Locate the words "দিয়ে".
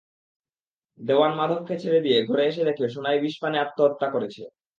2.01-2.19